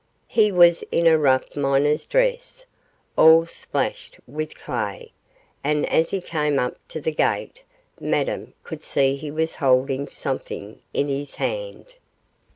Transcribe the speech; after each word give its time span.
He 0.27 0.51
was 0.51 0.83
in 0.91 1.05
a 1.05 1.15
rough 1.15 1.55
miner's 1.55 2.07
dress, 2.07 2.65
all 3.15 3.45
splashed 3.45 4.19
with 4.25 4.55
clay, 4.55 5.11
and 5.63 5.87
as 5.91 6.09
he 6.09 6.21
came 6.21 6.57
up 6.57 6.77
to 6.87 6.99
the 6.99 7.11
gate 7.11 7.63
Madame 7.99 8.53
could 8.63 8.81
see 8.83 9.15
he 9.15 9.29
was 9.29 9.57
holding 9.57 10.07
something 10.07 10.81
in 10.91 11.07
his 11.07 11.35
hand. 11.35 11.85